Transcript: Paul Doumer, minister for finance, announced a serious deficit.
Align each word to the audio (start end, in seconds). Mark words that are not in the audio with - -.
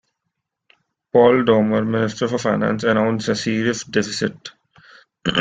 Paul 1.13 1.43
Doumer, 1.45 1.85
minister 1.87 2.27
for 2.27 2.39
finance, 2.39 2.83
announced 2.85 3.27
a 3.29 3.35
serious 3.35 3.83
deficit. 3.83 4.49